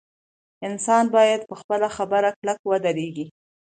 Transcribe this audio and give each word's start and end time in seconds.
انسان 0.67 1.05
باید 1.15 1.41
په 1.49 1.55
خپله 1.61 1.87
خبره 1.97 2.29
کلک 2.37 2.59
ودریږي. 2.69 3.25